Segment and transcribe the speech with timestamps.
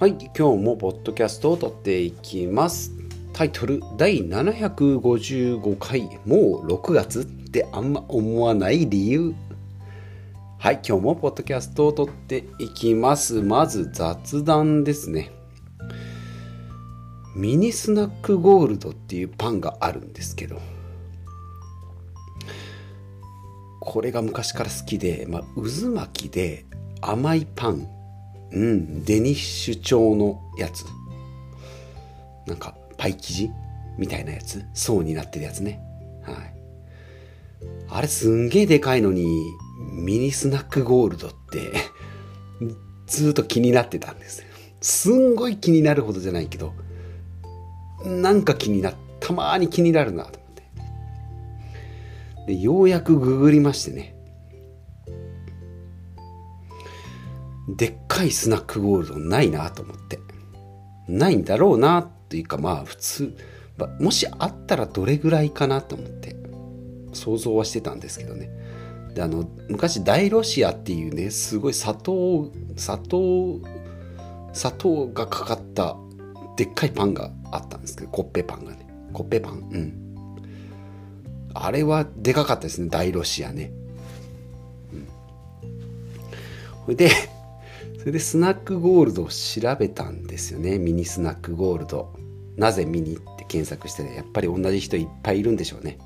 [0.00, 2.92] はい、今日もポッドキャストを撮っていきます。
[3.34, 9.34] タイトル第755回もう6月ってあんま思わない理由。
[10.58, 13.42] はい、今日もポッドキャストを撮っていきます。
[13.42, 15.32] まず雑談ですね。
[17.36, 20.58] ミニスナックゴールドっていうパンがあるんですけど、
[23.80, 26.64] これが昔から好きで、まあ、渦巻きで
[27.02, 27.99] 甘いパン
[28.52, 30.84] うん、デニッシュ調のやつ。
[32.46, 33.50] なんか、パイ生地
[33.98, 34.64] みたいなやつ。
[34.74, 35.80] 層になってるやつね。
[36.22, 36.60] はい。
[37.88, 39.26] あれすんげえでかいのに、
[39.92, 41.72] ミニスナックゴールドって、
[43.06, 44.44] ずっと気になってたんです。
[44.80, 46.72] すんごい気になるほどじゃないけど、
[48.04, 50.52] なんか気にな、たまーに気になるなと思っ
[52.46, 52.54] て。
[52.54, 54.16] で、ようやくググりましてね。
[57.68, 60.18] でっかいスナックゴールドないなと思って。
[61.08, 63.36] ないんだろうなというかまあ普通、
[63.98, 66.36] もしあったらどれぐらいかなと思って。
[67.12, 68.50] 想像はしてたんですけどね。
[69.14, 73.60] であの昔大ロシアっていうねすごい砂糖砂糖
[74.52, 75.96] 砂糖がかかった
[76.56, 78.86] でっかいパンがあったんですけどコッペパンがね。
[79.12, 79.54] コッペパン。
[79.54, 80.06] うん。
[81.54, 83.72] あれはでかかったですね大ロシアね。
[84.92, 85.08] うん。
[86.84, 87.10] それで
[88.00, 90.78] それでスナックゴールドを調べたんですよね。
[90.78, 92.14] ミニスナックゴールド。
[92.56, 94.16] なぜミニって検索してね。
[94.16, 95.98] やっぱり同じ人いっぱいいるんでしょうね。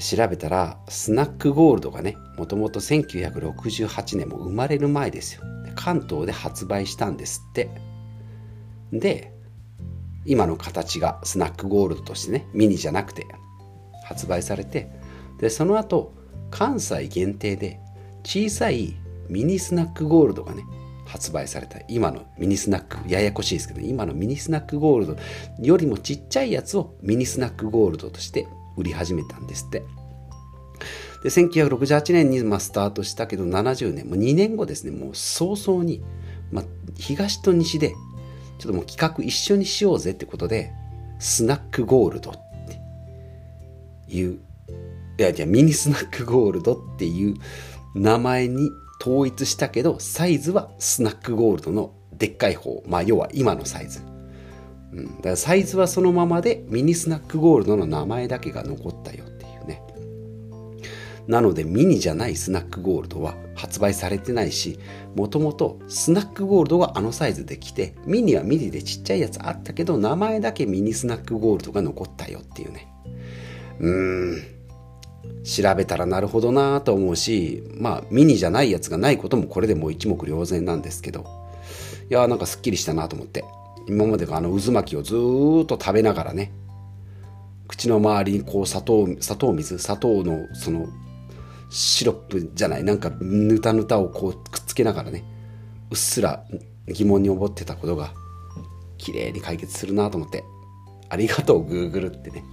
[0.00, 5.42] 調べたらスナックゴールドがねもともと1968年も生まれる前ですよ。
[5.76, 7.70] 関東で発売したんですって。
[8.92, 9.32] で
[10.26, 13.24] 今の形がスナックゴールドとしてねミニじゃなくて
[14.04, 14.90] 発売されて。
[15.38, 16.12] でその後
[16.50, 17.78] 関西限定で
[18.24, 18.96] 小さい
[19.28, 20.64] ミニスナックゴールドがね
[21.06, 21.78] 発売された。
[21.88, 25.16] 今のミニスナックややこしいですけど、今のミニスナックゴールド
[25.60, 29.82] よりもちっちゃいやつをミニスナックゴールドとして売り始めたんですって。
[31.22, 34.90] で1968年にまあスタートしたけど70年もう2年後ですね。
[34.90, 36.02] もう早々に、
[36.50, 36.64] まあ、
[36.96, 37.94] 東と西で
[38.58, 40.72] ちょっともう企画一緒にしようぜってことで
[41.18, 42.34] スナックゴールドっ
[44.06, 44.38] ていう
[45.18, 47.34] いやじゃミニスナックゴールドっていう
[47.94, 52.82] 名前に統一したけどサイズはスナックゴールドのでっかい方。
[52.86, 54.00] まあ要は今のサイズ、
[54.92, 59.82] うん、だからサイズはそのままでミニスナックゴールドの名前だけが残ったよっていうね。
[61.26, 64.78] なのでミニじゃないスナックゴールドは発売されてないし
[65.16, 72.88] もともとスナックゴールドがあのサイズで来てミニはミニでちっちゃいやつあったけど名前だけミニスナックゴールドが残ったよっていうね。
[73.80, 74.53] うーん。
[75.44, 81.26] 調べたらなるほどなと思うしまあミニじゃないやつがないこともこれでもう一目瞭然なんですけど。
[82.10, 83.44] いやーなんかすっきりしたなと思って。
[83.86, 86.52] 今までがあの渦巻きをずーっと食べながらね
[87.68, 90.86] 口の周りにこう砂糖砂糖水砂糖のその
[91.68, 95.22] シロップじゃないなんかぬたぬたをこうくっつけながらね
[95.90, 96.44] うっすら
[96.88, 98.14] 疑問に思ってたことが
[98.96, 100.44] 綺麗に解決するなと思って。
[101.10, 102.44] ありがとう Google ってね。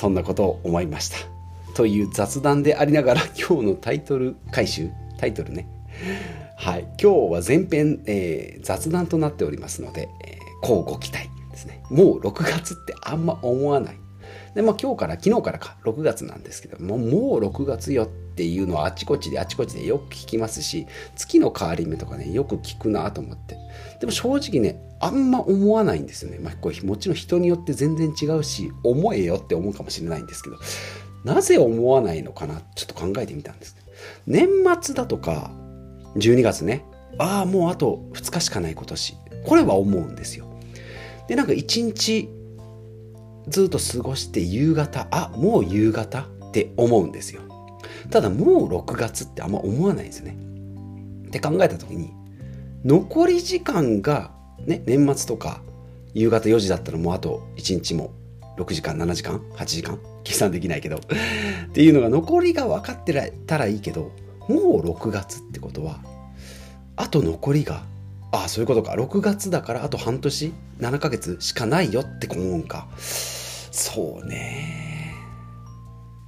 [0.00, 1.18] そんなことを思いました。
[1.74, 4.88] という雑談でありながら今日のタイトル回収
[5.18, 5.68] タイトルね。
[6.56, 6.84] はい。
[6.98, 11.82] 今日は前編、えー雑談となっておりますので、えー、こうご期待ですね。
[11.90, 13.96] もう6月ってあんま思わない。
[14.54, 23.58] で、まあ今日から、昨日からか、6月なんですけども、もう6月よっていうのはあちこちであちこちでよく聞きますし、月の変わり目とかね、よく聞くなと思って。
[24.00, 26.38] でも正直ね、あんま思わないんですよね。
[26.38, 30.56] まあこれもちろん人によって全然違うし、思えよって思うかもしれないんですけど、
[31.24, 32.60] なぜ思わないのかな？
[32.74, 33.76] ちょっと考えてみたんです。
[34.26, 34.48] 年
[34.80, 35.50] 末だとか、
[36.16, 36.84] 12月ね、
[37.18, 39.14] ああ、もうあと2日しかない今年。
[39.46, 40.46] これは思うんですよ。
[41.28, 42.28] で、なんか1日
[43.48, 46.20] ずっと過ごして夕方、あ、もう夕方？
[46.20, 47.42] って思うんですよ。
[48.10, 50.36] ただもう6月ってあんま思わないんですよね。
[51.28, 52.12] って考えた時に、
[52.84, 54.32] 残り時間が、
[54.66, 55.62] ね、年末とか
[56.14, 58.12] 夕方4時だったらもうあと1日も
[58.56, 61.00] 6時間7時間8時間計算できないけどっ
[61.72, 64.12] ていうのが残りが分かってたらいいけど
[64.48, 66.00] もう6月ってことは
[66.96, 67.84] あと残りが
[68.32, 72.88] ああそういうことか6月だからあと半年7ヶ月しかないよって思うんか。
[72.98, 75.14] そうね。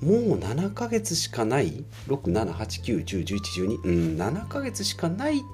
[0.00, 5.46] もう7ヶ月しかない？6789101112うん7ヶ月しかないって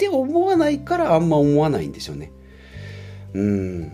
[0.00, 2.32] って思わないからあんま思わないんでしょうね。
[3.34, 3.92] うん。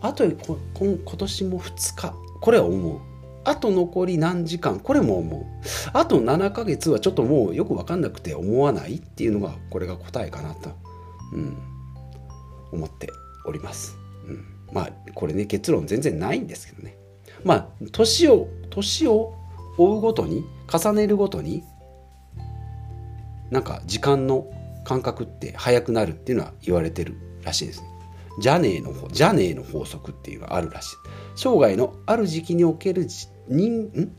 [0.00, 2.14] あとこ今年も2日。
[2.40, 3.00] これは思う。
[3.42, 4.78] あと残り何時間。
[4.78, 5.44] これも思う。
[5.92, 8.96] あと7ヶ月はちょっともうよく分かんなくて思わない？
[8.96, 10.70] っていうのがこれが答えかなと、
[11.32, 11.58] うん、
[12.70, 13.10] 思って
[13.44, 13.96] おります、
[14.28, 16.96] うん、まあこれね結論全然ないんですけどね。
[17.42, 19.34] まあ年を年を
[19.76, 21.64] 追うごとに重ねるごとに
[23.50, 24.46] なんか時間の
[24.88, 27.88] 感覚って速くなるっていうのは言われてるらしいですね。
[28.40, 30.96] ジャネーのジャネーの法則っていうのがあるらしい。
[31.36, 33.30] 生涯のある時期における人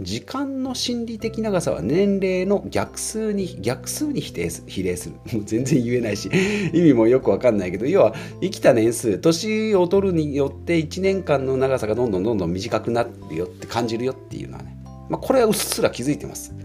[0.02, 5.16] 時間の心理的長さは年齢の逆数に逆数に比例す比例する。
[5.34, 6.30] もう全然言えないし
[6.74, 14.76] 意味もよくわかんないけど要は生きた年数年を取るによって1年間の長さがどんどんどんどん短くなるよって感じるよっていうのはね、
[15.10, 16.52] まあ、これはうっすら気づいてます。
[16.52, 16.60] ね、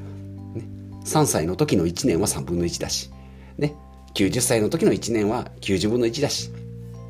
[1.04, 3.10] 3歳の時の1年は3分の1だし、
[3.58, 3.74] ね、
[4.14, 6.50] 90歳の時の1年は90分の1だし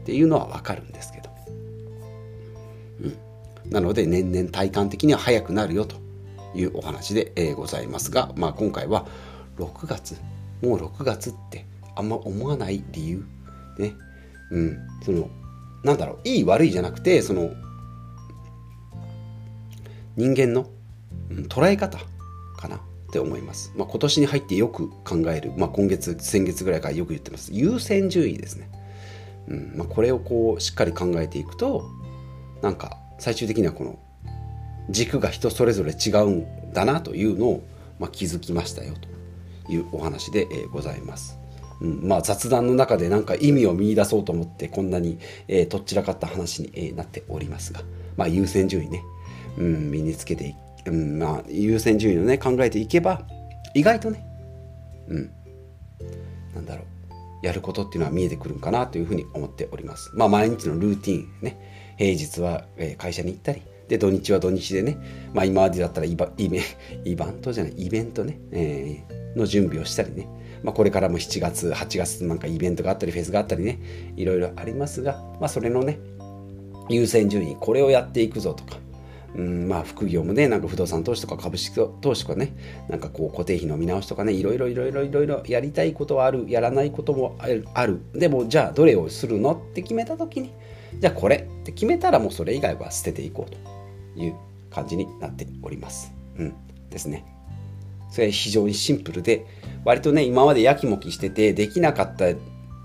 [0.02, 1.30] っていうのはわかるんですけど、
[3.64, 5.96] うん、なので年々体感的には早くなるよと
[6.54, 9.06] いうお話で、ございますが、まあ、今回は
[9.58, 10.16] 6月
[10.62, 11.66] もう6月って
[11.96, 13.24] あんま思わない理由
[13.78, 13.94] ね。
[14.50, 14.78] うん。
[15.04, 15.28] その
[15.82, 17.50] なんだろういい悪いじゃなくてその
[20.16, 20.70] 人間の、
[21.30, 21.98] うん、捉え方
[22.56, 22.80] かな。
[23.14, 23.72] って思います。
[23.76, 27.52] まあ、今年に入ってよく考える、まあ、今月、先月ぐらいからよく言ってます。
[27.54, 28.68] 優先順位ですね。
[29.46, 31.84] うんまあ、これをこうしっかり考えていくと、
[32.60, 34.00] なんか最終的にはこの
[34.90, 37.64] 軸が人それぞれ違うんだなというのを、
[38.00, 38.94] まあ、気づきましたよ
[39.64, 41.38] というお話で、え、ございます。
[41.80, 47.82] うん、まあ雑談の中でなんか意味を見出そうと思ってこんなに、えー、とっちらかった話に、えー、なっておりますが、
[48.16, 49.02] まあ、優先順位ね、
[49.58, 50.54] うん、身につけてい
[50.86, 53.26] うん、まあ、優先順位をね、考えていけば、
[53.74, 54.24] 意外とね、
[55.08, 55.30] うん、
[56.54, 56.84] なんだろ
[57.42, 60.10] う、やることっていうのは見えてくるんかなというふうに思っております。
[60.14, 62.64] まあ、毎日のルーティンね、平日は
[62.98, 64.96] 会社に行ったり、で、土日は土日でね、
[65.34, 66.60] まあ、今までだったらイバイベ
[67.04, 70.26] イバントじゃない、イベントね、えー、の準備をしたりね、
[70.62, 73.78] まあ、これからも7月、8月なんかイベントがあったり、フェスがあったりね、
[74.16, 75.98] いろいろありますが、まあ、それのね、
[76.88, 78.78] 優先順位、これをやっていくぞとか、
[79.36, 82.54] うん、まあ副業もねなんか不動産投資とか株式投資とかね
[82.88, 87.36] なんかこう固定費の見直しとかねいろいろいろいろいろいろやりたいことはあるやらないことも
[87.74, 90.52] あるでもじゃあどれをするのって決めた時に
[91.00, 94.34] じゃあこれって決めたらもうそれ以外は捨てていこうという
[94.70, 96.12] 感じになっております。
[96.38, 96.54] うん、
[96.90, 97.24] ですね。
[98.10, 99.44] それ非常にシンプルで
[99.84, 102.26] 割とね今までやきもきしててできなかった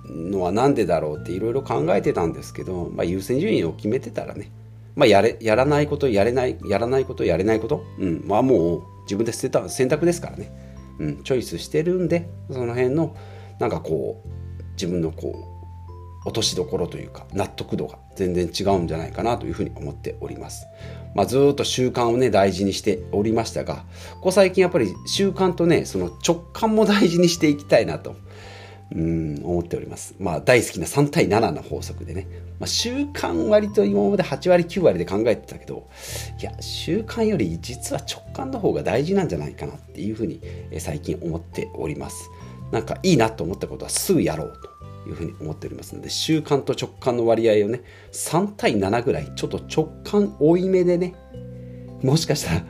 [0.10, 4.52] のは何でだろうっていろいろ考えてたんですけど、まあ、優先順位を決めてたらね
[5.00, 10.52] まあ、やれ、やらないこと、やれない、やらないこと、やれないこと、うん、まあもう自分で捨てた選択ですからね。
[11.00, 13.16] うん、チョイスしてるんで、その辺の、
[13.60, 15.34] なんかこう、自分のこ
[16.26, 20.68] う、落としどころというか、納得度が全然違うんじゃないかなというふうに思っております。
[21.16, 23.86] まあ、ずっと習慣をね、大事にしておりましたが、
[24.16, 28.18] ここ最近やっぱり習慣とね、その直感も大事にしていきたいなと。
[28.92, 30.16] うん思っております。
[30.20, 32.28] まあ大好きな3対7の法則でね、
[32.60, 35.88] まあ、習慣割と今まで8割9割で考えてたけど
[36.40, 40.42] いや習慣より実は直感の方が大事なんじゃないかなっていうふうに
[40.80, 42.30] 最近思っております。
[42.72, 44.54] なんかいいなと思ったことはすぐやろう
[45.04, 47.82] というふうに思っておりますので習慣と直感の割合をね
[48.12, 51.16] 3対7ぐらいちょっと直感多いめでね
[52.04, 52.64] もしかしたら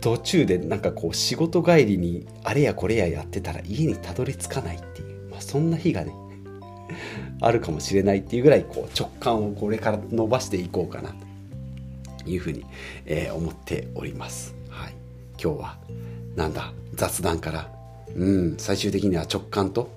[0.00, 6.12] 途中でなんかこう仕事帰りにあれやこれややってたら家にたどり着かないっていう、まあ、そんな日がね
[7.40, 11.14] あるかもしれないっていうぐらいこう直感をこれから伸ばしていこうかな
[12.24, 12.64] というふうに、
[13.06, 14.54] えー、思っております。
[14.68, 14.94] はい、
[15.42, 15.78] 今日は
[16.36, 16.72] なんだ？
[16.94, 17.70] 雑談から。
[18.14, 18.54] うん。
[18.58, 19.90] 最終的には直感と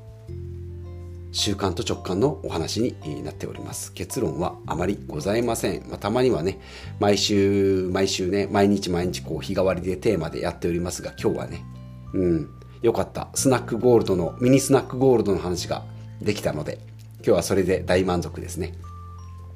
[1.33, 3.91] 習慣と直感のお話になっております。
[3.93, 5.89] 結論はあまりございません。
[5.89, 6.59] まあ、たまにはね、
[6.99, 11.65] 毎週、毎週ね、毎日毎日こう日替わりでテーマでやっておりますが、今日はね、
[12.13, 12.49] うん、
[12.83, 13.29] よかった。
[13.33, 15.83] スナックゴールドの、ミニスナックゴールドの話が
[16.21, 16.77] できたので、
[17.17, 18.75] 今日はそれで大満足ですね。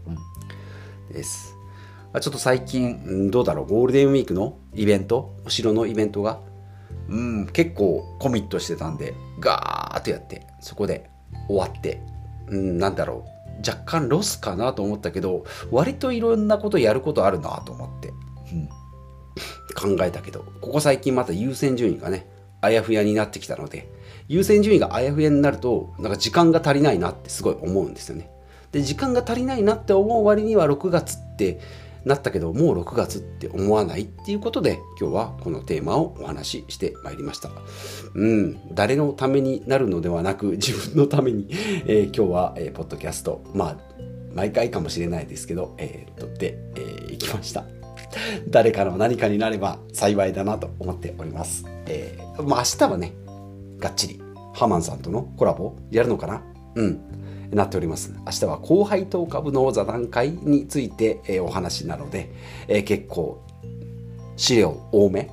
[0.08, 1.56] うん、です。
[2.20, 6.40] ちょっと最近、どうだろう、ゴールデンウィークのイベント、お城のイベントが、
[7.08, 11.12] うん、結構コミットしてたんで、ガーッとやって、そこで
[11.48, 12.02] 終わって、
[12.48, 18.10] うん、なんだろう、若干ロスかなと思ったけど、割といろんなことやることあるなと思って、
[18.52, 22.28] うん、考えたけど、ここ最近また優先順位がね、
[22.62, 23.90] あやふやになってきたので、
[24.28, 28.30] 優先順位があやふやになると、なんか時間が足りないなってすごい思うんですよね。
[28.72, 31.60] で、時間が足りないなって思う割には6月って
[32.06, 37.50] なったけど、もう6月って思わないっていうことで、今日はこのテーマをお話ししてまいりました。
[38.14, 41.48] うん、誰のためになるのではなく、自分のために、
[41.86, 43.78] えー、今日は、えー、ポッドキャスト、まあ、
[44.34, 47.66] 毎回かもしれないですけど、えー、撮ってい、えー、きました。
[48.48, 51.66] 誰かの何かになれば幸いだなと思っております。
[51.88, 53.14] えー、まあ明日はね、
[53.80, 54.22] がっちり
[54.54, 56.44] ハマンさんとのコラボやるのかな
[56.76, 57.00] うん。
[57.52, 58.14] なっております。
[58.26, 62.30] 明日は後輩等株の座談会について、え、お話なので、
[62.68, 63.42] え、結構
[64.36, 65.32] 資料多め、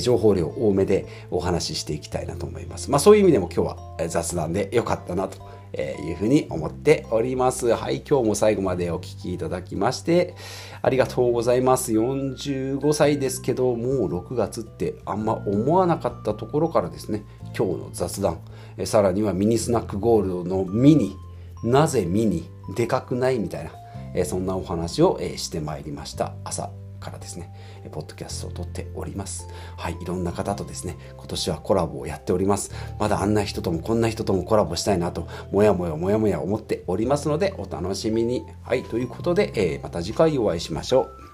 [0.00, 2.90] 情報量多めでお話ししていきたいなと思います。
[2.90, 3.68] まあそういう意味でも今日
[4.00, 5.38] は雑談で良かったなと、
[5.76, 7.68] いうふうに思っております。
[7.68, 10.34] はい、今日も最後までお聴きいただきまして、
[10.82, 11.92] ありがとうございます。
[11.92, 17.24] 45歳ですけど、もう6月ってあんま思わなかったところからですね、
[17.56, 18.38] 今日の雑談、
[18.84, 21.16] さらにはミニスナックゴールドのミニ、
[21.62, 23.72] なぜ見に、でかくないみたいな、
[24.14, 26.34] え、そんなお話を、えー、してまいりました。
[26.44, 27.52] 朝からですね、
[27.90, 29.48] ポッドキャストを撮っております。
[29.76, 32.72] はい、いろんな方とですね、今年はコラボをやっております。
[32.98, 38.44] まだあんな人ともこんな人ともコラボしたいなと、もやもやもやもや思っておりますので、お楽しみに。
[38.62, 41.29] はい、ということで、えー、また次回お会いしましょう。